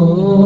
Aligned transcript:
oh, 0.00 0.38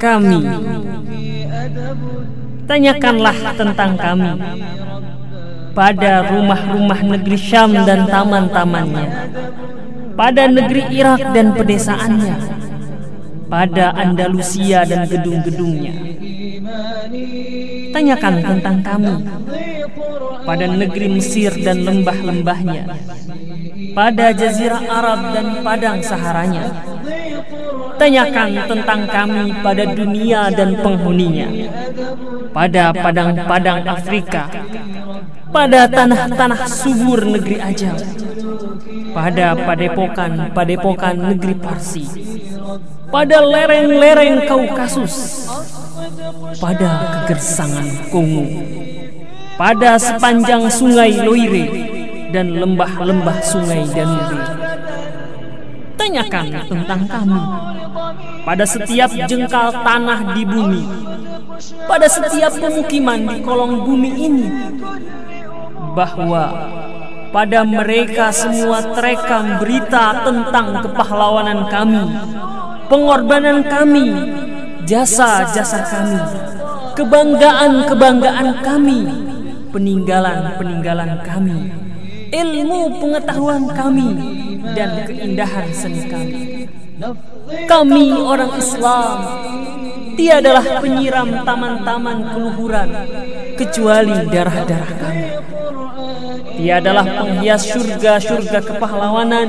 Kami. 0.00 0.40
Tanyakanlah 2.64 3.36
tentang 3.52 3.92
kami. 4.00 4.32
Pada 5.76 6.24
rumah-rumah 6.32 7.00
negeri 7.04 7.36
Syam 7.36 7.76
dan 7.84 8.08
taman-tamannya, 8.08 9.06
pada 10.16 10.48
negeri 10.48 10.82
Irak 10.88 11.36
dan 11.36 11.52
pedesaannya, 11.52 12.36
pada 13.52 13.92
Andalusia 13.92 14.88
dan 14.88 15.04
gedung-gedungnya. 15.06 15.94
Tanyakan 17.92 18.34
tentang 18.40 18.76
kami. 18.80 19.14
Pada 20.40 20.66
negeri 20.72 21.20
Mesir 21.20 21.52
dan 21.60 21.84
lembah-lembahnya, 21.84 22.84
pada 23.94 24.30
Jazirah 24.30 24.82
Arab 24.86 25.20
dan 25.34 25.46
padang 25.62 25.98
Saharanya. 26.02 26.64
Tanyakan 28.00 28.50
tentang 28.64 29.00
kami 29.04 29.52
pada 29.60 29.84
dunia 29.92 30.48
dan 30.48 30.72
penghuninya, 30.80 31.48
pada 32.54 32.96
padang-padang 32.96 33.84
Afrika, 33.84 34.48
pada 35.52 35.84
tanah-tanah 35.84 36.60
subur 36.64 37.20
negeri 37.28 37.60
Ajam, 37.60 37.98
pada 39.12 39.52
padepokan-padepokan 39.52 41.14
negeri 41.34 41.54
Parsi, 41.60 42.08
pada 43.12 43.44
lereng-lereng 43.44 44.48
Kaukasus, 44.48 45.44
pada 46.56 46.88
kegersangan 47.28 48.08
Kongo, 48.08 48.48
pada 49.60 50.00
sepanjang 50.00 50.72
sungai 50.72 51.20
Loire 51.20 51.89
dan 52.30 52.54
lembah-lembah 52.54 53.38
sungai 53.42 53.86
Danube. 53.90 54.38
Tanyakan 55.98 56.46
tentang 56.64 57.02
kami 57.04 57.42
pada 58.42 58.64
setiap 58.64 59.12
jengkal 59.28 59.68
tanah 59.84 60.32
di 60.32 60.42
bumi, 60.48 60.82
pada 61.84 62.08
setiap 62.08 62.56
pemukiman 62.56 63.20
di 63.28 63.36
kolong 63.44 63.84
bumi 63.84 64.10
ini, 64.16 64.48
bahwa 65.92 66.44
pada 67.30 67.62
mereka 67.62 68.32
semua 68.34 68.80
terekam 68.96 69.60
berita 69.60 70.24
tentang 70.24 70.82
kepahlawanan 70.82 71.68
kami, 71.68 72.04
pengorbanan 72.88 73.60
kami, 73.68 74.06
jasa-jasa 74.88 75.84
kami, 75.84 76.18
kebanggaan-kebanggaan 76.96 78.48
kami, 78.64 79.00
peninggalan-peninggalan 79.70 81.22
kami, 81.22 81.70
ilmu 82.30 83.02
pengetahuan 83.02 83.66
kami, 83.74 84.10
dan 84.74 85.04
keindahan 85.06 85.66
seni 85.74 86.06
kami. 86.06 86.40
Kami 87.66 88.12
orang 88.12 88.54
Islam 88.60 89.16
tiadalah 90.14 90.84
penyiram 90.84 91.42
taman-taman 91.42 92.18
keluhuran 92.30 92.90
kecuali 93.56 94.16
darah-darah 94.28 94.92
kami. 95.00 95.26
Tiadalah 96.60 97.06
penghias 97.08 97.72
surga-surga 97.72 98.60
kepahlawanan 98.60 99.48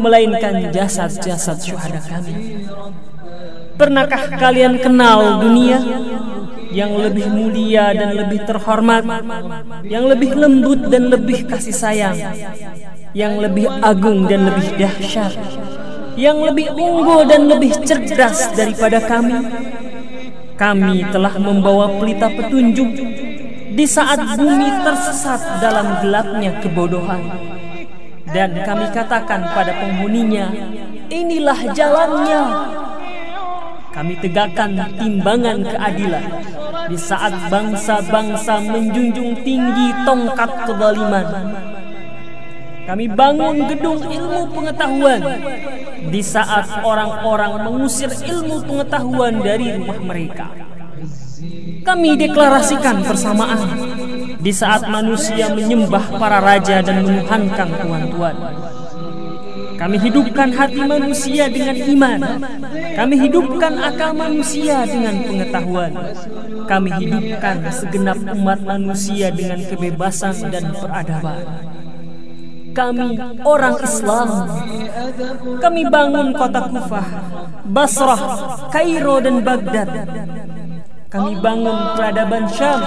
melainkan 0.00 0.72
jasad-jasad 0.72 1.60
syuhada 1.60 2.00
kami. 2.00 2.64
Pernahkah 3.76 4.32
kalian 4.40 4.80
kenal 4.80 5.44
dunia 5.44 5.76
yang 6.72 6.96
lebih 6.96 7.28
mulia 7.28 7.92
dan 7.92 8.16
lebih 8.16 8.48
terhormat, 8.48 9.04
yang 9.84 10.08
lebih 10.08 10.32
lembut 10.32 10.88
dan 10.88 11.12
lebih 11.12 11.44
kasih 11.44 11.76
sayang, 11.76 12.16
yang 13.12 13.36
lebih 13.36 13.68
agung 13.84 14.24
dan 14.24 14.48
lebih 14.48 14.72
dahsyat, 14.80 15.36
yang 16.16 16.40
lebih 16.40 16.72
unggul 16.72 17.28
dan 17.28 17.46
lebih 17.46 17.76
cerdas 17.84 18.56
daripada 18.56 19.04
kami? 19.04 19.36
Kami 20.56 21.12
telah 21.12 21.36
membawa 21.36 21.92
pelita 22.00 22.32
petunjuk 22.32 22.90
di 23.72 23.84
saat 23.88 24.20
bumi 24.36 24.68
tersesat 24.84 25.60
dalam 25.60 26.00
gelapnya 26.00 26.56
kebodohan. 26.64 27.20
Dan 28.32 28.56
kami 28.64 28.88
katakan 28.96 29.44
pada 29.52 29.76
penghuninya, 29.76 30.48
inilah 31.12 31.60
jalannya. 31.76 32.42
Kami 33.92 34.16
tegakkan 34.24 34.72
timbangan 34.96 35.68
keadilan 35.68 36.24
di 36.92 37.00
saat 37.00 37.32
bangsa-bangsa 37.48 38.60
menjunjung 38.68 39.40
tinggi 39.40 39.88
tongkat 40.04 40.68
kezaliman. 40.68 41.26
Kami 42.84 43.08
bangun 43.08 43.64
gedung 43.64 44.04
ilmu 44.04 44.52
pengetahuan 44.52 45.24
di 46.12 46.20
saat 46.20 46.84
orang-orang 46.84 47.64
mengusir 47.64 48.12
ilmu 48.12 48.60
pengetahuan 48.68 49.40
dari 49.40 49.72
rumah 49.72 50.04
mereka. 50.04 50.52
Kami 51.80 52.10
deklarasikan 52.20 53.00
persamaan 53.08 53.72
di 54.36 54.52
saat 54.52 54.84
manusia 54.84 55.48
menyembah 55.48 56.20
para 56.20 56.44
raja 56.44 56.84
dan 56.84 57.08
menuhankan 57.08 57.68
tuan-tuan. 57.80 58.36
Kami 59.82 59.98
hidupkan 59.98 60.54
hati 60.54 60.78
manusia 60.78 61.50
dengan 61.50 61.74
iman. 61.74 62.20
Kami 62.70 63.14
hidupkan 63.18 63.74
akal 63.82 64.14
manusia 64.14 64.86
dengan 64.86 65.26
pengetahuan. 65.26 65.92
Kami 66.70 66.88
hidupkan 67.02 67.66
segenap 67.74 68.14
umat 68.30 68.62
manusia 68.62 69.34
dengan 69.34 69.58
kebebasan 69.66 70.54
dan 70.54 70.70
peradaban. 70.70 71.42
Kami 72.78 73.18
orang 73.42 73.76
Islam. 73.82 74.28
Kami 75.58 75.82
bangun 75.90 76.30
kota 76.30 76.62
Kufah, 76.70 77.08
Basrah, 77.66 78.22
Kairo 78.70 79.18
dan 79.18 79.42
Baghdad. 79.42 79.90
Kami 81.10 81.42
bangun 81.42 81.98
peradaban 81.98 82.46
Syam, 82.54 82.80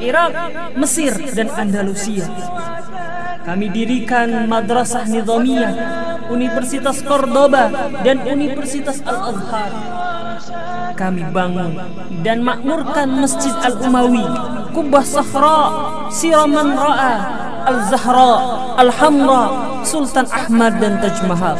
Irak, 0.00 0.32
Mesir 0.72 1.12
dan 1.36 1.52
Andalusia. 1.52 2.24
Kami 3.44 3.66
dirikan 3.70 4.50
madrasah 4.50 5.06
nizamiyah, 5.06 5.72
Universitas 6.30 7.02
Cordoba 7.02 7.68
dan 8.06 8.22
Universitas 8.24 9.02
Al-Azhar. 9.02 9.70
Kami 10.94 11.26
bangun 11.34 11.74
dan 12.22 12.46
makmurkan 12.46 13.20
Masjid 13.20 13.52
Al-Umawi, 13.64 14.24
Kubah 14.70 15.04
Sahra, 15.04 15.60
Siraman 16.12 16.76
Ra'a, 16.76 17.14
Al-Zahra, 17.66 18.34
Al-Hamra, 18.78 19.44
Sultan 19.82 20.28
Ahmad 20.30 20.78
dan 20.78 21.00
Taj 21.02 21.18
Mahal. 21.26 21.56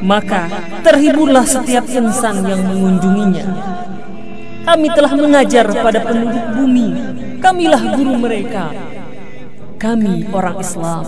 Maka 0.00 0.48
terhiburlah 0.84 1.44
setiap 1.48 1.88
insan 1.88 2.44
yang 2.44 2.62
mengunjunginya. 2.68 3.46
Kami 4.66 4.88
telah 4.92 5.12
mengajar 5.14 5.66
pada 5.70 6.02
penduduk 6.02 6.44
bumi. 6.58 6.88
Kamilah 7.38 7.82
guru 7.94 8.14
mereka. 8.18 8.74
Kami 9.78 10.26
orang 10.34 10.56
Islam. 10.58 11.06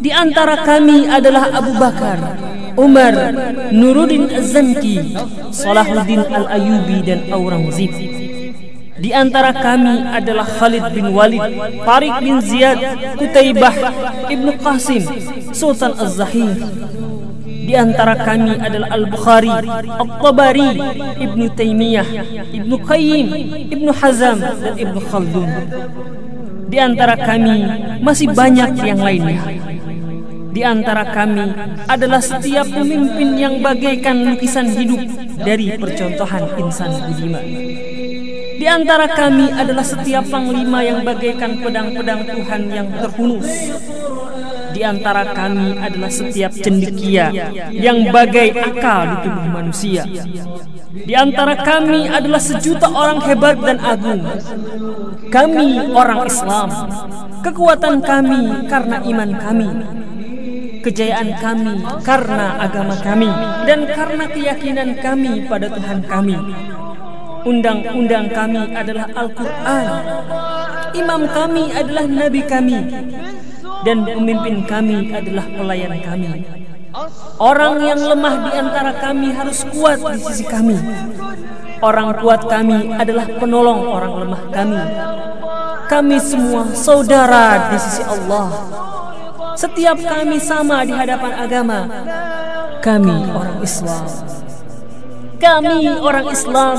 Di 0.00 0.10
antara 0.10 0.62
kami 0.66 1.06
adalah 1.06 1.54
Abu 1.54 1.72
Bakar, 1.78 2.18
Umar, 2.74 3.14
Nuruddin 3.70 4.26
Az-Zanki, 4.30 5.14
Salahuddin 5.54 6.26
Al-Ayubi 6.26 6.98
dan 7.06 7.30
Aurangzeb. 7.30 7.94
Di 8.94 9.10
antara 9.10 9.50
kami 9.54 10.06
adalah 10.06 10.46
Khalid 10.46 10.94
bin 10.94 11.10
Walid, 11.10 11.42
Tariq 11.82 12.14
bin 12.22 12.38
Ziyad, 12.38 12.78
Kutaibah, 13.18 13.74
Ibnu 14.30 14.54
Qasim, 14.58 15.02
Sultan 15.50 15.94
Az-Zahir. 15.98 16.58
Di 17.64 17.72
antara 17.72 18.12
kami 18.20 18.60
adalah 18.60 18.92
Al-Bukhari, 18.92 19.50
At-Tabari, 19.88 20.70
Ibnu 21.16 21.44
Taimiyah, 21.56 22.08
Ibnu 22.52 22.76
Qayyim, 22.84 23.26
Ibnu 23.72 23.90
Hazam, 23.94 24.36
dan 24.42 24.74
Ibnu 24.76 25.00
Khaldun. 25.08 25.50
Di 26.68 26.76
antara 26.76 27.16
kami 27.16 27.64
masih 28.04 28.34
banyak 28.36 28.78
yang 28.84 29.00
lainnya. 29.00 29.63
Di 30.54 30.62
antara 30.62 31.02
kami 31.10 31.50
adalah 31.90 32.22
setiap 32.22 32.70
pemimpin 32.70 33.34
yang 33.34 33.58
bagaikan 33.58 34.22
lukisan 34.22 34.70
hidup 34.70 35.02
dari 35.42 35.74
percontohan 35.74 36.46
insan 36.62 36.94
budiman. 37.10 37.42
Di 38.54 38.66
antara 38.70 39.10
kami 39.10 39.50
adalah 39.50 39.82
setiap 39.82 40.30
panglima 40.30 40.86
yang 40.86 41.02
bagaikan 41.02 41.58
pedang-pedang 41.58 42.22
Tuhan 42.22 42.62
yang 42.70 42.88
terhunus. 43.02 43.50
Di 44.70 44.82
antara 44.86 45.34
kami 45.34 45.74
adalah 45.74 46.10
setiap 46.10 46.54
cendekia 46.54 47.34
yang 47.74 48.14
bagai 48.14 48.54
akal 48.54 49.10
di 49.10 49.16
tubuh 49.26 49.48
manusia. 49.50 50.06
Di 50.94 51.14
antara 51.18 51.58
kami 51.58 52.06
adalah 52.06 52.38
sejuta 52.38 52.86
orang 52.86 53.18
hebat 53.26 53.58
dan 53.58 53.82
agung. 53.82 54.22
Kami 55.34 55.90
orang 55.90 56.22
Islam. 56.30 56.70
Kekuatan 57.42 58.06
kami 58.06 58.70
karena 58.70 59.02
iman 59.02 59.30
kami. 59.34 59.70
Kejayaan 60.84 61.40
kami 61.40 61.80
karena 62.04 62.60
agama 62.60 62.92
kami 63.00 63.32
dan 63.64 63.88
karena 63.88 64.28
keyakinan 64.28 65.00
kami 65.00 65.48
pada 65.48 65.72
Tuhan 65.72 66.04
kami. 66.04 66.36
Undang-undang 67.48 68.28
kami 68.28 68.68
adalah 68.68 69.08
Al-Quran. 69.16 69.86
Imam 70.92 71.24
kami 71.32 71.72
adalah 71.72 72.04
Nabi 72.04 72.40
kami. 72.44 72.78
Dan 73.84 74.04
pemimpin 74.04 74.68
kami 74.68 75.08
adalah 75.08 75.48
pelayan 75.56 75.96
kami. 76.04 76.44
Orang 77.40 77.80
yang 77.80 78.04
lemah 78.04 78.34
di 78.44 78.50
antara 78.52 78.92
kami 79.00 79.32
harus 79.32 79.64
kuat 79.72 80.04
di 80.04 80.20
sisi 80.20 80.44
kami. 80.44 80.76
Orang 81.80 82.20
kuat 82.20 82.44
kami 82.44 82.92
adalah 82.92 83.24
penolong 83.40 83.88
orang 83.88 84.14
lemah 84.20 84.42
kami. 84.52 84.80
Kami 85.88 86.16
semua 86.20 86.68
saudara 86.76 87.72
di 87.72 87.76
sisi 87.80 88.04
Allah 88.04 88.73
Setiap 89.54 89.98
kami 90.02 90.42
sama 90.42 90.82
di 90.82 90.90
hadapan 90.90 91.32
agama 91.38 91.78
Kami 92.82 93.16
orang 93.32 93.58
Islam. 93.62 94.04
Kami 95.40 95.78
orang 96.02 96.26
Islam. 96.28 96.76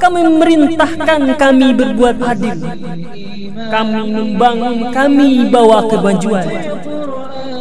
Kami 0.00 0.20
memerintahkan 0.26 1.20
kami 1.36 1.68
berbuat 1.76 2.16
adil. 2.20 2.58
Kami 3.68 4.00
membangun 4.10 4.90
kami 4.92 5.48
bawa 5.48 5.86
kebanjuan. 5.88 6.48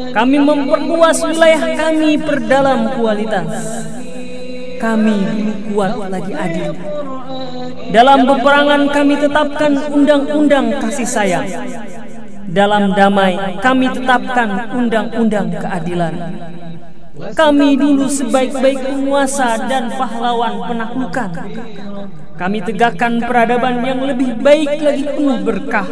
Kami 0.09 0.37
memperluas 0.41 1.23
wilayah 1.23 1.63
kami 1.77 2.19
perdalam 2.19 2.99
kualitas. 2.99 3.47
Kami 4.79 5.17
kuat 5.71 5.93
lagi 6.09 6.33
adil. 6.35 6.71
Dalam 7.89 8.27
peperangan 8.27 8.81
kami 8.91 9.15
tetapkan 9.17 9.71
undang-undang 9.91 10.77
kasih 10.83 11.09
sayang 11.09 11.47
Dalam 12.49 12.97
damai 12.97 13.61
kami 13.61 13.93
tetapkan 13.93 14.73
undang-undang 14.73 15.53
keadilan 15.53 16.15
kami 17.35 17.75
dulu 17.75 18.07
sebaik-baik 18.07 18.79
penguasa 18.79 19.67
dan 19.67 19.91
pahlawan 19.91 20.63
penaklukan 20.71 21.29
kami 22.39 22.63
tegakkan 22.63 23.19
peradaban 23.19 23.83
yang 23.83 23.99
lebih 23.99 24.39
baik 24.39 24.79
lagi 24.79 25.03
penuh 25.03 25.43
berkah, 25.43 25.83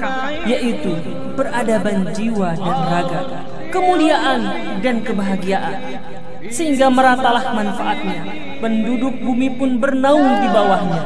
yaitu 0.47 0.95
peradaban 1.35 2.07
jiwa 2.15 2.55
dan 2.55 2.77
raga, 2.87 3.21
kemuliaan 3.67 4.47
dan 4.79 5.03
kebahagiaan. 5.03 5.99
Sehingga 6.47 6.87
meratalah 6.87 7.51
manfaatnya, 7.51 8.23
penduduk 8.63 9.19
bumi 9.19 9.59
pun 9.59 9.75
bernaung 9.75 10.39
di 10.39 10.47
bawahnya. 10.47 11.03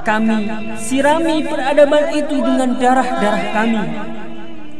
Kami 0.00 0.38
sirami 0.80 1.44
peradaban 1.44 2.16
itu 2.16 2.40
dengan 2.40 2.72
darah-darah 2.80 3.44
kami. 3.52 3.84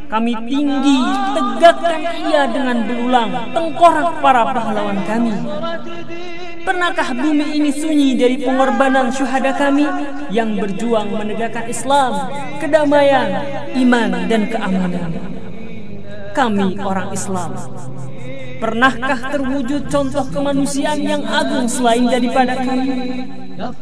Kami 0.09 0.33
tinggi, 0.49 0.99
tegakkan 1.37 2.01
ia 2.25 2.49
dengan 2.49 2.77
belulang, 2.89 3.31
tengkorak 3.53 4.25
para 4.25 4.43
pahlawan 4.57 4.99
kami. 5.05 5.37
Pernahkah 6.65 7.13
bumi 7.13 7.61
ini 7.61 7.71
sunyi 7.73 8.17
dari 8.17 8.41
pengorbanan 8.41 9.13
syuhada 9.13 9.53
kami 9.53 9.85
yang 10.33 10.57
berjuang 10.57 11.13
menegakkan 11.13 11.69
Islam, 11.69 12.29
kedamaian, 12.57 13.29
iman, 13.77 14.11
dan 14.29 14.43
keamanan? 14.49 15.13
Kami 16.33 16.81
orang 16.81 17.09
Islam. 17.13 17.51
Pernahkah 18.59 19.21
terwujud 19.33 19.93
contoh 19.93 20.25
kemanusiaan 20.33 21.05
yang 21.05 21.23
agung 21.25 21.69
selain 21.69 22.09
daripada 22.09 22.57
kami? 22.59 22.91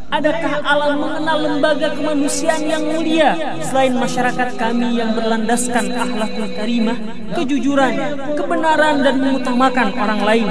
Adakah 0.09 0.55
alam 0.65 1.05
mengenal 1.05 1.39
lembaga 1.45 1.93
kemanusiaan 1.93 2.65
yang 2.65 2.81
mulia 2.81 3.61
selain 3.61 3.93
masyarakat 3.93 4.57
kami 4.57 4.97
yang 4.97 5.13
berlandaskan 5.13 5.93
akhlakul 5.93 6.49
karimah, 6.57 6.97
kejujuran, 7.37 7.93
kebenaran 8.41 9.05
dan 9.05 9.15
mengutamakan 9.21 9.89
orang 10.01 10.21
lain? 10.25 10.49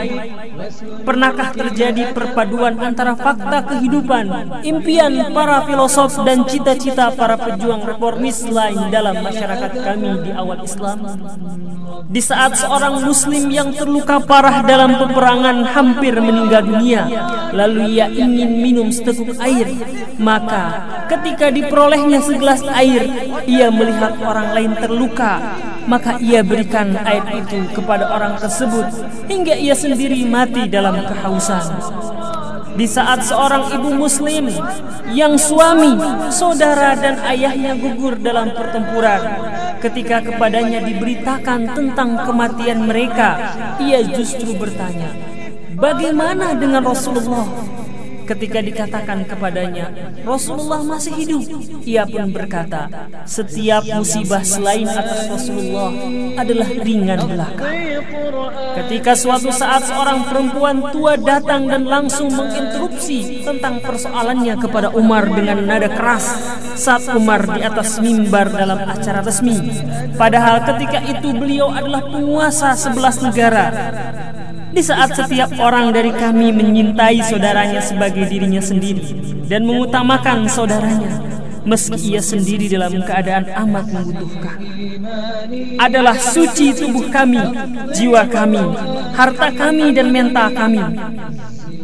Pernahkah 1.02 1.58
terjadi 1.58 2.14
perpaduan 2.14 2.78
antara 2.78 3.18
fakta 3.18 3.66
kehidupan, 3.66 4.62
impian 4.62 5.34
para 5.34 5.66
filosof 5.66 6.22
dan 6.22 6.46
cita-cita 6.46 7.10
para 7.10 7.34
pejuang 7.34 7.82
reformis 7.82 8.46
lain 8.46 8.94
dalam 8.94 9.26
masyarakat 9.26 9.72
kami 9.74 10.22
di 10.22 10.32
awal 10.38 10.62
Islam? 10.62 11.00
Di 12.06 12.22
saat 12.22 12.62
seorang 12.62 13.02
muslim 13.02 13.50
yang 13.50 13.74
terluka 13.74 14.22
parah 14.22 14.62
dalam 14.62 14.96
peperangan 15.02 15.66
hampir 15.74 16.14
meninggal 16.22 16.62
dunia, 16.62 17.10
lalu 17.50 17.98
ia 17.98 18.08
ingin 18.12 18.62
minum 18.62 18.88
seteguk 18.94 19.15
seteguk 19.16 19.40
air. 19.40 19.68
Maka 20.20 20.64
ketika 21.08 21.48
diperolehnya 21.48 22.20
segelas 22.20 22.60
air 22.76 23.08
Ia 23.48 23.72
melihat 23.72 24.20
orang 24.20 24.52
lain 24.52 24.72
terluka. 24.76 25.56
Maka 25.88 26.18
ia 26.20 26.42
berikan 26.44 26.98
air 27.08 27.24
itu 27.46 27.62
kepada 27.78 28.10
orang 28.10 28.42
tersebut 28.42 28.90
Hingga 29.30 29.54
ia 29.56 29.78
sendiri 29.78 30.28
mati 30.28 30.68
dalam 30.68 31.00
kehausan. 31.08 31.64
Di 32.76 32.84
saat 32.84 33.24
seorang 33.24 33.72
ibu 33.72 33.96
muslim 33.96 34.52
yang 35.16 35.40
suami, 35.40 35.96
saudara 36.28 36.92
dan 37.00 37.24
ayahnya 37.24 37.80
gugur 37.80 38.20
dalam 38.20 38.52
pertempuran 38.52 39.24
ketika 39.86 40.18
kepadanya 40.26 40.82
diberitakan 40.82 41.70
tentang 41.78 42.18
kematian 42.26 42.90
mereka 42.90 43.54
ia 43.78 44.02
justru 44.02 44.58
bertanya 44.58 45.14
bagaimana 45.78 46.58
dengan 46.58 46.82
Rasulullah 46.82 47.46
Ketika 48.26 48.58
dikatakan 48.58 49.30
kepadanya, 49.30 49.94
Rasulullah 50.26 50.82
masih 50.82 51.14
hidup, 51.14 51.44
ia 51.86 52.10
pun 52.10 52.34
berkata, 52.34 52.90
setiap 53.30 53.86
musibah 53.86 54.42
selain 54.42 54.90
atas 54.90 55.30
Rasulullah 55.30 55.94
adalah 56.34 56.70
ringan 56.82 57.22
belaka. 57.30 57.70
Ketika 58.76 59.14
suatu 59.14 59.54
saat 59.54 59.86
seorang 59.88 60.26
perempuan 60.26 60.90
tua 60.90 61.16
datang 61.22 61.70
dan 61.70 61.86
langsung 61.86 62.34
menginterupsi 62.34 63.46
tentang 63.46 63.80
persoalannya 63.86 64.58
kepada 64.58 64.90
Umar 64.92 65.30
dengan 65.30 65.62
nada 65.64 65.88
keras 65.88 66.26
saat 66.76 67.06
Umar 67.14 67.46
di 67.46 67.62
atas 67.62 68.02
mimbar 68.02 68.52
dalam 68.52 68.84
acara 68.84 69.22
resmi. 69.24 69.58
Padahal 70.18 70.66
ketika 70.66 71.00
itu 71.08 71.30
beliau 71.32 71.72
adalah 71.72 72.04
penguasa 72.10 72.76
sebelas 72.76 73.22
negara 73.24 73.72
di 74.76 74.84
saat 74.84 75.16
setiap 75.16 75.56
orang 75.56 75.96
dari 75.96 76.12
kami 76.12 76.52
menyintai 76.52 77.24
saudaranya 77.24 77.80
sebagai 77.80 78.28
dirinya 78.28 78.60
sendiri 78.60 79.02
dan 79.48 79.64
mengutamakan 79.64 80.52
saudaranya 80.52 81.24
meski 81.64 82.14
ia 82.14 82.22
sendiri 82.22 82.68
dalam 82.68 83.00
keadaan 83.08 83.48
amat 83.66 83.86
membutuhkan 83.88 84.58
adalah 85.80 86.16
suci 86.18 86.76
tubuh 86.76 87.08
kami, 87.10 87.42
jiwa 87.94 88.26
kami, 88.28 88.64
harta 89.14 89.50
kami 89.54 89.94
dan 89.94 90.10
mental 90.10 90.50
kami. 90.52 90.84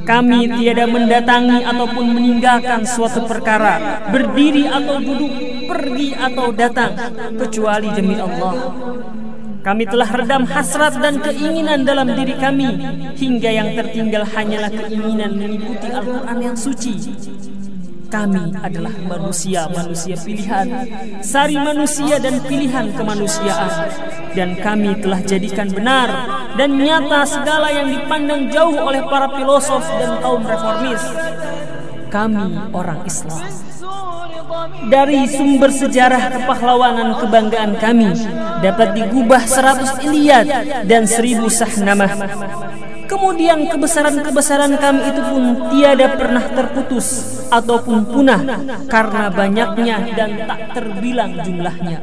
Kami 0.02 0.50
tiada 0.58 0.90
mendatangi 0.90 1.62
ataupun 1.62 2.06
meninggalkan 2.18 2.82
suatu 2.90 3.22
perkara, 3.30 4.02
berdiri 4.10 4.66
atau 4.66 4.98
duduk, 4.98 5.34
pergi 5.70 6.18
atau 6.18 6.50
datang, 6.50 6.98
kecuali 7.38 7.94
demi 7.94 8.18
Allah. 8.18 8.54
Kami 9.62 9.86
telah 9.86 10.10
redam 10.10 10.50
hasrat 10.50 10.98
dan 10.98 11.22
keinginan 11.22 11.86
dalam 11.86 12.18
diri 12.18 12.34
kami 12.34 12.82
hingga 13.14 13.50
yang 13.54 13.78
tertinggal 13.78 14.26
hanyalah 14.26 14.74
keinginan 14.74 15.38
mengikuti 15.38 15.88
Al-Quran 15.94 16.38
yang 16.42 16.58
suci. 16.58 16.96
Kami 18.12 18.58
adalah 18.60 18.92
manusia-manusia 19.08 20.20
pilihan, 20.20 20.68
sari 21.24 21.56
manusia 21.56 22.20
dan 22.20 22.44
pilihan 22.44 22.92
kemanusiaan. 22.92 23.88
Dan 24.36 24.60
kami 24.60 25.00
telah 25.00 25.24
jadikan 25.24 25.72
benar 25.72 26.10
dan 26.60 26.76
nyata 26.76 27.24
segala 27.24 27.72
yang 27.72 27.88
dipandang 27.88 28.52
jauh 28.52 28.76
oleh 28.76 29.00
para 29.08 29.32
filosof 29.32 29.86
dan 29.96 30.20
kaum 30.20 30.44
reformis. 30.44 31.04
Kami 32.12 32.76
orang 32.76 33.00
Islam. 33.08 33.71
Dari 34.92 35.30
sumber 35.30 35.72
sejarah 35.72 36.24
kepahlawanan 36.36 37.16
kebanggaan 37.22 37.74
kami 37.80 38.12
dapat 38.62 38.98
digubah 38.98 39.44
seratus 39.46 39.98
Iliad 40.04 40.48
dan 40.86 41.08
seribu 41.08 41.48
Sahnamah. 41.48 42.14
Kemudian 43.12 43.68
kebesaran-kebesaran 43.68 44.80
kami 44.80 45.02
itu 45.12 45.22
pun 45.28 45.44
tiada 45.68 46.16
pernah 46.16 46.48
terputus 46.48 47.08
ataupun 47.52 48.08
punah 48.08 48.40
karena 48.88 49.28
banyaknya 49.28 49.98
dan 50.16 50.48
tak 50.48 50.60
terbilang 50.80 51.36
jumlahnya. 51.44 52.00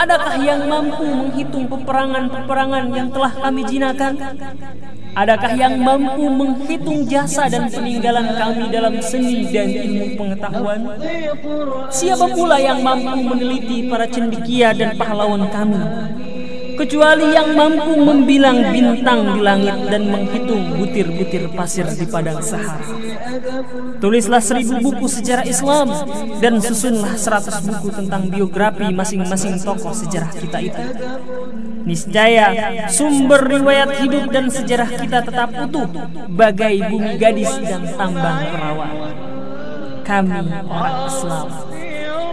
Adakah 0.00 0.34
yang 0.40 0.64
mampu 0.64 1.04
menghitung 1.04 1.68
peperangan-peperangan 1.68 2.84
yang 2.96 3.08
telah 3.12 3.32
kami 3.36 3.62
jinakan? 3.68 4.14
Adakah 5.18 5.50
yang 5.58 5.82
mampu 5.82 6.30
menghitung 6.30 7.02
jasa 7.10 7.50
dan 7.50 7.66
peninggalan 7.66 8.38
kami 8.38 8.70
dalam 8.70 9.02
seni 9.02 9.50
dan 9.50 9.66
ilmu 9.66 10.14
pengetahuan? 10.14 10.94
Siapa 11.90 12.30
pula 12.30 12.62
yang 12.62 12.86
mampu 12.86 13.26
meneliti 13.26 13.90
para 13.90 14.06
cendikia 14.06 14.70
dan 14.70 14.94
pahlawan 14.94 15.50
kami? 15.50 15.82
Kecuali 16.78 17.34
yang 17.34 17.58
mampu 17.58 17.98
membilang 17.98 18.70
bintang 18.70 19.34
di 19.34 19.40
langit 19.42 19.76
dan 19.90 20.06
menghitung 20.06 20.78
butir-butir 20.78 21.50
pasir 21.50 21.90
di 21.90 22.06
padang 22.06 22.38
Sahara. 22.38 22.78
Tulislah 23.98 24.38
seribu 24.38 24.78
buku 24.78 25.10
sejarah 25.10 25.42
Islam 25.42 25.90
dan 26.38 26.62
susunlah 26.62 27.18
seratus 27.18 27.58
buku 27.66 27.90
tentang 27.90 28.30
biografi 28.30 28.86
masing-masing 28.94 29.58
tokoh 29.58 29.90
sejarah 29.90 30.30
kita 30.30 30.58
itu. 30.62 30.82
Niscaya 31.82 32.46
sumber 32.86 33.42
riwayat 33.42 33.98
hidup 33.98 34.30
dan 34.30 34.46
sejarah 34.46 34.90
kita 34.92 35.18
tetap 35.26 35.50
utuh 35.50 35.88
bagai 36.30 36.86
bumi 36.86 37.18
gadis 37.18 37.50
dan 37.58 37.90
tambang 37.98 38.54
perawan. 38.54 38.92
Kami 40.06 40.40
orang 40.70 40.96
Islam 41.10 41.48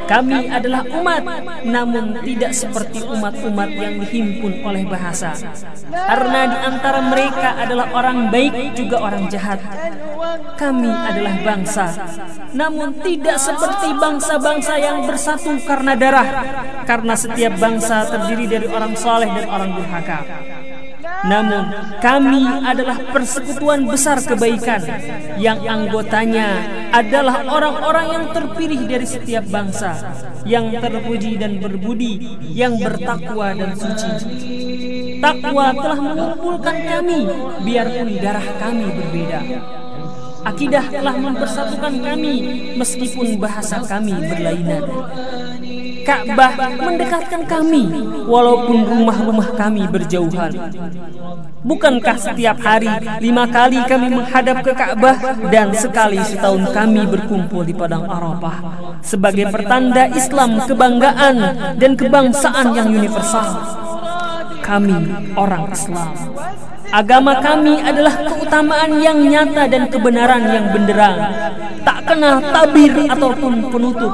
kami 0.06 0.50
adalah 0.50 0.86
umat, 0.86 1.24
namun 1.66 2.22
tidak 2.22 2.52
seperti 2.54 3.02
umat-umat 3.04 3.70
yang 3.74 4.02
dihimpun 4.02 4.62
oleh 4.66 4.84
bahasa. 4.86 5.34
Karena 5.92 6.42
di 6.50 6.58
antara 6.62 7.00
mereka 7.02 7.50
adalah 7.60 7.88
orang 7.94 8.30
baik 8.30 8.78
juga 8.78 9.02
orang 9.02 9.26
jahat. 9.30 9.60
Kami 10.56 10.90
adalah 10.90 11.36
bangsa, 11.44 11.86
namun 12.56 12.98
tidak 13.04 13.38
seperti 13.38 13.94
bangsa-bangsa 13.98 14.74
yang 14.80 15.04
bersatu 15.06 15.58
karena 15.68 15.94
darah. 15.94 16.30
Karena 16.86 17.14
setiap 17.18 17.58
bangsa 17.60 18.08
terdiri 18.08 18.46
dari 18.48 18.68
orang 18.70 18.94
soleh 18.96 19.30
dan 19.30 19.46
orang 19.50 19.72
durhaka. 19.76 20.20
Namun 21.26 21.64
kami 22.00 22.44
adalah 22.62 22.98
persekutuan 23.10 23.90
besar 23.90 24.22
kebaikan 24.22 24.82
yang 25.42 25.58
anggotanya 25.66 26.62
adalah 26.94 27.44
orang-orang 27.50 28.08
yang 28.14 28.26
terpilih 28.30 28.82
dari 28.86 29.08
setiap 29.10 29.46
bangsa 29.50 29.98
yang 30.46 30.70
terpuji 30.78 31.42
dan 31.42 31.58
berbudi 31.58 32.38
yang 32.54 32.78
bertakwa 32.78 33.58
dan 33.58 33.74
suci. 33.74 34.12
Takwa 35.18 35.74
telah 35.74 36.00
mengumpulkan 36.00 36.78
kami 36.86 37.20
biarpun 37.66 38.10
darah 38.22 38.48
kami 38.62 38.86
berbeda. 38.94 39.42
Akidah 40.46 40.86
telah 40.94 41.18
mempersatukan 41.18 41.94
kami 42.06 42.34
meskipun 42.78 43.42
bahasa 43.42 43.82
kami 43.82 44.14
berlainan. 44.14 44.86
Ka'bah 46.06 46.54
mendekatkan 46.78 47.42
kami 47.50 47.90
walaupun 48.30 48.86
rumah-rumah 48.86 49.58
kami 49.58 49.90
berjauhan. 49.90 50.54
Bukankah 51.66 52.18
setiap 52.22 52.62
hari 52.62 52.88
lima 53.26 53.50
kali 53.50 53.82
kami 53.90 54.14
menghadap 54.14 54.62
ke 54.62 54.72
Ka'bah 54.78 55.18
dan 55.50 55.74
sekali 55.74 56.22
setahun 56.22 56.70
kami 56.70 57.10
berkumpul 57.10 57.66
di 57.66 57.74
padang 57.74 58.06
Arafah 58.06 58.58
sebagai 59.02 59.50
pertanda 59.50 60.06
Islam 60.14 60.62
kebanggaan 60.70 61.38
dan 61.82 61.98
kebangsaan 61.98 62.78
yang 62.78 62.94
universal. 62.94 63.85
Kami 64.66 64.98
orang 65.38 65.70
Islam. 65.70 66.14
Agama 66.90 67.38
kami 67.38 67.82
adalah 67.86 68.18
keutamaan 68.18 68.98
yang 68.98 69.22
nyata 69.22 69.70
dan 69.70 69.90
kebenaran 69.94 70.42
yang 70.50 70.66
benderang. 70.74 71.18
Tak 71.86 72.10
kenal 72.10 72.42
tabir 72.42 72.94
ataupun 73.06 73.70
penutup 73.70 74.14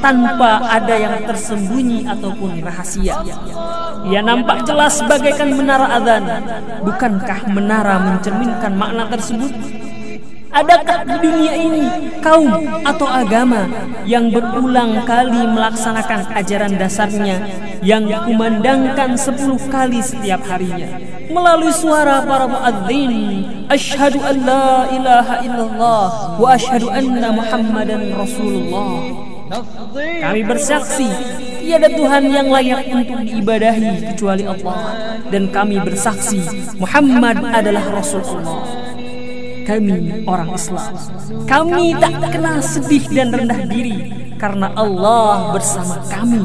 tanpa 0.00 0.64
ada 0.72 0.94
yang 0.96 1.20
tersembunyi 1.28 2.08
ataupun 2.08 2.64
rahasia. 2.64 3.20
Ia 4.08 4.20
nampak 4.24 4.64
jelas 4.64 5.04
bagaikan 5.04 5.52
menara 5.52 6.00
azan. 6.00 6.24
Bukankah 6.80 7.40
menara 7.52 8.00
mencerminkan 8.00 8.72
makna 8.72 9.04
tersebut? 9.12 9.52
Adakah 10.50 11.06
di 11.06 11.16
dunia 11.22 11.54
ini 11.54 11.84
kaum 12.18 12.50
atau 12.82 13.06
agama 13.06 13.70
yang 14.02 14.34
berulang 14.34 15.06
kali 15.06 15.46
melaksanakan 15.46 16.26
ajaran 16.34 16.74
dasarnya 16.74 17.38
yang 17.86 18.10
dikumandangkan 18.10 19.14
sepuluh 19.14 19.62
kali 19.70 20.02
setiap 20.02 20.42
harinya? 20.50 20.98
Melalui 21.30 21.70
suara 21.70 22.26
para 22.26 22.50
muadzin 22.50 23.46
asyhadu 23.70 24.18
an 24.26 24.36
la 24.42 24.90
ilaha 24.90 25.34
illallah 25.46 26.06
wa 26.42 26.48
asyhadu 26.58 26.90
anna 26.90 27.30
muhammadan 27.30 28.10
rasulullah. 28.10 28.90
Kami 29.94 30.42
bersaksi 30.42 31.06
tiada 31.62 31.94
Tuhan 31.94 32.26
yang 32.26 32.50
layak 32.50 32.90
untuk 32.90 33.22
diibadahi 33.22 34.14
kecuali 34.14 34.42
Allah. 34.50 35.14
Dan 35.30 35.46
kami 35.54 35.78
bersaksi 35.78 36.42
Muhammad 36.82 37.38
adalah 37.54 38.02
Rasulullah 38.02 38.90
kami 39.70 40.26
orang 40.26 40.50
Islam. 40.50 40.90
Kami 41.46 41.94
tak 42.02 42.14
kenal 42.34 42.58
sedih 42.58 43.04
dan 43.14 43.30
rendah 43.30 43.62
diri 43.70 43.98
karena 44.34 44.74
Allah 44.74 45.54
bersama 45.54 46.02
kami. 46.10 46.42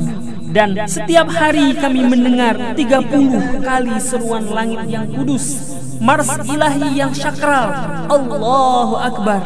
Dan 0.54 0.78
setiap 0.86 1.28
hari 1.34 1.74
kami 1.76 2.06
mendengar 2.06 2.78
30 2.78 3.66
kali 3.66 3.96
seruan 3.98 4.46
langit 4.48 4.88
yang 4.88 5.10
kudus, 5.10 5.76
mars 6.00 6.30
ilahi 6.46 6.96
yang 6.96 7.12
syakral, 7.12 7.74
Allahu 8.08 8.96
Akbar 8.96 9.44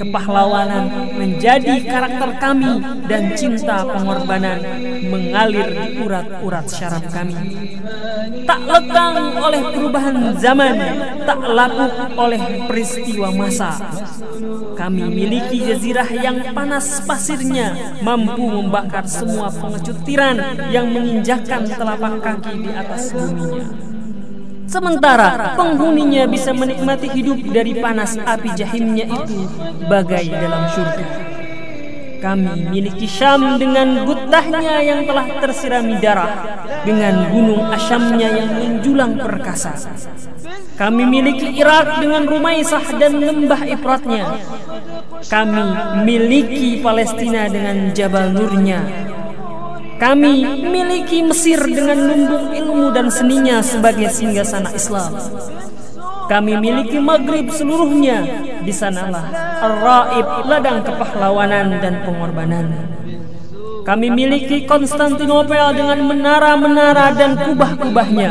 kepahlawanan 0.00 1.12
menjadi 1.20 1.76
karakter 1.84 2.30
kami 2.40 2.80
dan 3.04 3.36
cinta 3.36 3.84
pengorbanan 3.84 4.64
mengalir 5.12 5.68
di 5.68 6.00
urat-urat 6.00 6.66
syaraf 6.72 7.04
kami. 7.12 7.36
Tak 8.20 8.60
lekang 8.66 9.16
oleh 9.38 9.62
perubahan 9.72 10.16
zaman, 10.36 10.76
tak 11.24 11.40
lapuk 11.40 11.92
oleh 12.18 12.42
peristiwa 12.68 13.28
masa. 13.32 13.78
Kami 14.76 15.04
miliki 15.08 15.60
jazirah 15.60 16.08
yang 16.08 16.56
panas 16.56 17.04
pasirnya 17.04 17.96
mampu 18.00 18.40
membakar 18.40 19.04
semua 19.04 19.52
pengecut 19.52 20.04
tiran 20.08 20.36
yang 20.72 20.88
menginjakkan 20.88 21.68
telapak 21.68 22.14
kaki 22.24 22.64
di 22.64 22.70
atas 22.72 23.12
buminya. 23.12 23.66
Sementara 24.70 25.58
penghuninya 25.58 26.30
bisa 26.30 26.54
menikmati 26.54 27.10
hidup 27.10 27.42
dari 27.50 27.74
panas 27.82 28.14
api 28.14 28.54
jahimnya 28.54 29.02
itu 29.10 29.38
bagai 29.90 30.30
dalam 30.30 30.62
surga. 30.70 31.29
Kami 32.20 32.68
miliki 32.68 33.08
Syam 33.08 33.56
dengan 33.56 34.04
gutahnya 34.04 34.84
yang 34.84 35.08
telah 35.08 35.26
tersirami 35.40 35.96
darah, 35.98 36.32
dengan 36.84 37.32
gunung 37.32 37.64
asyamnya 37.72 38.28
yang 38.36 38.48
menjulang 38.60 39.16
perkasa. 39.16 39.72
Kami 40.76 41.02
miliki 41.08 41.56
Irak 41.56 42.00
dengan 42.00 42.28
Rumaisah 42.28 42.84
dan 43.00 43.20
lembah 43.20 43.64
Ifratnya. 43.64 44.36
Kami 45.28 45.64
miliki 46.04 46.80
Palestina 46.80 47.48
dengan 47.48 47.92
Jabal 47.92 48.32
Nurnya 48.32 49.10
kami 50.00 50.64
miliki 50.64 51.20
Mesir 51.20 51.60
dengan 51.60 52.08
lumbung 52.08 52.56
ilmu 52.56 52.88
dan 52.88 53.12
seninya 53.12 53.60
sebagai 53.60 54.08
singgasana 54.08 54.72
Islam. 54.72 55.12
Kami 56.24 56.56
miliki 56.56 56.96
Maghrib 56.96 57.52
seluruhnya. 57.52 58.48
Di 58.60 58.72
sanalah 58.72 59.24
Ar-Raib 59.64 60.26
ladang 60.44 60.84
kepahlawanan 60.84 61.80
dan 61.80 62.04
pengorbanan. 62.04 62.66
Kami 63.80 64.12
miliki 64.12 64.68
Konstantinopel 64.68 65.72
dengan 65.72 66.04
menara-menara 66.04 67.16
dan 67.16 67.34
kubah-kubahnya. 67.40 68.30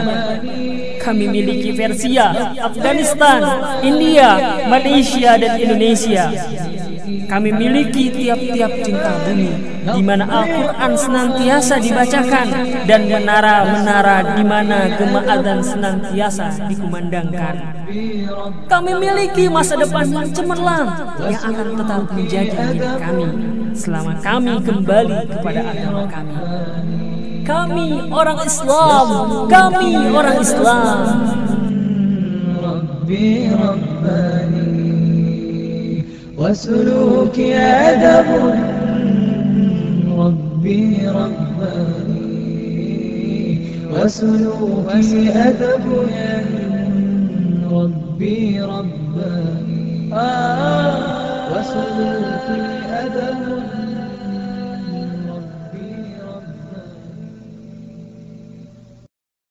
Kami 1.01 1.25
miliki 1.25 1.73
Persia, 1.73 2.53
Afghanistan, 2.61 3.41
India, 3.81 4.61
Malaysia, 4.69 5.35
dan 5.41 5.57
Indonesia. 5.57 6.29
Kami 7.29 7.49
miliki 7.53 8.09
tiap-tiap 8.13 8.71
cinta 8.85 9.11
bumi 9.25 9.51
di 9.79 10.01
mana 10.05 10.25
Al-Quran 10.29 10.91
senantiasa 10.93 11.81
dibacakan 11.81 12.47
dan 12.85 13.01
menara-menara 13.09 14.37
di 14.37 14.43
mana 14.45 14.77
gema 14.93 15.21
adzan 15.25 15.59
senantiasa 15.61 16.69
dikumandangkan. 16.69 17.55
Kami 18.69 18.91
miliki 18.97 19.49
masa 19.49 19.73
depan 19.77 20.05
yang 20.09 20.29
cemerlang 20.29 20.87
yang 21.21 21.41
akan 21.41 21.67
tetap 21.73 22.01
menjadi 22.13 22.53
milik 22.53 22.93
kami 23.01 23.27
selama 23.73 24.13
kami 24.21 24.53
kembali 24.61 25.17
kepada 25.29 25.61
agama 25.65 26.03
kami. 26.05 26.35
Kami 27.49 27.85
orang 28.13 28.39
Islam, 28.45 29.07
kami 29.49 29.89
orang 30.13 30.37
Islam. 30.37 30.97
Rabbi 32.61 33.49
Rabbani 33.49 34.38
وسلوكي 36.49 37.55
أدب 37.57 38.29
ربي 40.17 41.07
رباني. 41.07 42.29
وسلوكي 43.93 45.29
أدب 45.29 45.85
ربي 47.71 48.61
رباني. 48.61 50.09
وسلوكي 51.51 52.61
أدب 53.03 53.39